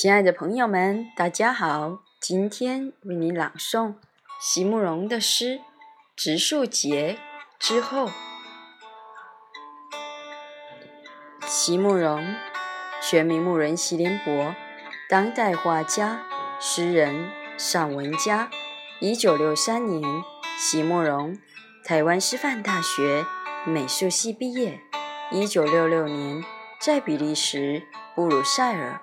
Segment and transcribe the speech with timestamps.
[0.00, 2.04] 亲爱的朋友们，大家好！
[2.20, 3.94] 今天为你朗诵
[4.40, 5.56] 席慕容的诗
[6.14, 7.18] 《植树节》
[7.58, 8.08] 之后。
[11.48, 12.24] 席慕容，
[13.02, 14.54] 全名慕人席联博，
[15.10, 16.24] 当代画家、
[16.60, 18.50] 诗人、散文家。
[19.00, 20.00] 一九六三年，
[20.56, 21.36] 席慕容
[21.84, 23.26] 台湾师范大学
[23.66, 24.80] 美术系毕业。
[25.32, 26.44] 一九六六年，
[26.80, 27.82] 在比利时
[28.14, 29.02] 布鲁塞尔。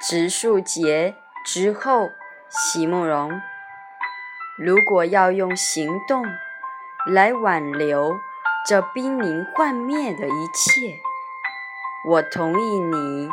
[0.00, 2.08] 植树节之后，
[2.48, 3.42] 席慕容，
[4.56, 6.24] 如果要用行动
[7.06, 8.18] 来挽留
[8.66, 11.00] 这濒临幻灭的一切，
[12.08, 13.28] 我同意你，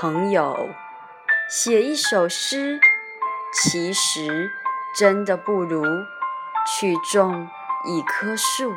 [0.00, 0.70] 朋友，
[1.48, 2.80] 写一首诗，
[3.52, 4.50] 其实
[4.98, 5.84] 真的不如
[6.66, 7.48] 去种
[7.84, 8.74] 一棵树。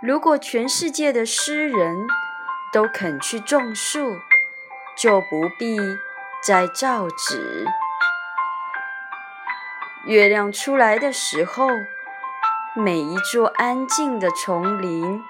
[0.00, 2.06] 如果全世界的诗人
[2.72, 4.20] 都肯去种树，
[4.96, 5.76] 就不必
[6.42, 7.66] 再造纸。
[10.06, 11.66] 月亮出来的时候，
[12.74, 15.22] 每一座安静的丛林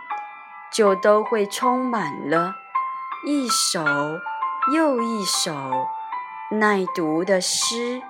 [0.70, 2.56] 就都会充满了
[3.26, 3.82] 一首
[4.74, 5.52] 又一首
[6.50, 8.02] 耐读的诗。